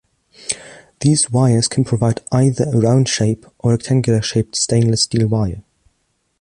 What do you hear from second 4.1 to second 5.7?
shaped stainless steel wire.